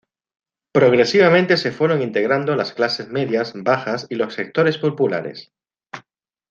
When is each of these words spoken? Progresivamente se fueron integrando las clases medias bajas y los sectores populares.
Progresivamente 0.73 1.57
se 1.57 1.71
fueron 1.71 2.01
integrando 2.01 2.55
las 2.55 2.73
clases 2.73 3.09
medias 3.09 3.53
bajas 3.55 4.07
y 4.09 4.15
los 4.15 4.33
sectores 4.33 4.79
populares. 4.79 5.51